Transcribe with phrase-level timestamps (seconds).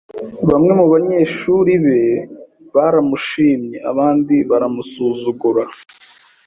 [0.49, 2.01] Bamwe mu banyeshuri be
[2.75, 5.63] baramushimye, abandi baramusuzugura.